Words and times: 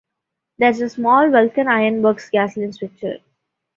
There 0.57 0.71
is 0.71 0.81
a 0.81 0.89
small 0.89 1.29
Vulcan 1.29 1.67
Iron 1.67 2.01
Works 2.01 2.27
gasoline 2.31 2.73
switcher. 2.73 3.19